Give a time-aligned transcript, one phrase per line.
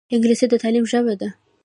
[0.13, 1.29] انګلیسي د تعلیم ژبه ده